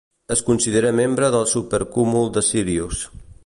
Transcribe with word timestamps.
Es 0.35 0.39
considera 0.45 0.93
membre 1.01 1.29
del 1.37 1.45
supercúmul 1.53 2.33
de 2.39 2.45
Sírius. 2.51 3.07